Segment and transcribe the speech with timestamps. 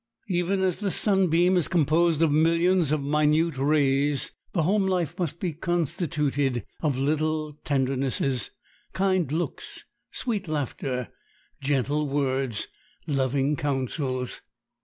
[0.29, 5.39] Even as the sunbeam is composed of millions of minute rays, the home life must
[5.39, 8.49] be constituted of little tendernesses,
[8.93, 11.09] kind looks, sweet laughter,
[11.61, 12.67] gentle words,
[13.05, 14.41] loving counsels.